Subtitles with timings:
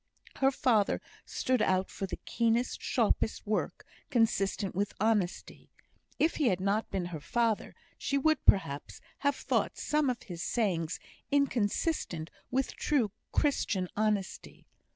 [0.37, 5.69] Her father stood out for the keenest, sharpest work, consistent with honesty;
[6.17, 10.41] if he had not been her father she would, perhaps, have thought some of his
[10.41, 10.99] sayings
[11.31, 14.65] inconsistent with true Christian honesty.